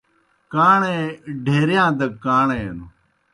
[0.51, 0.95] کاݨے
[1.45, 2.85] ڈھیرِیاں دگہ کاݨے نوْ